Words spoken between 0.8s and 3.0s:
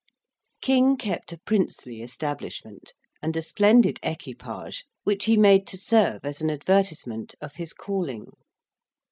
kept a princely establishment,